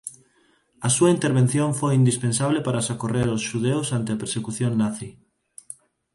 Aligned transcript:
A 0.87 0.89
súa 0.95 1.13
intervención 1.17 1.69
foi 1.79 1.91
indispensable 2.01 2.59
para 2.65 2.85
socorrer 2.89 3.27
ós 3.35 3.43
xudeus 3.49 3.87
ante 3.97 4.09
a 4.13 4.21
persecución 4.23 4.71
nazi. 4.81 5.09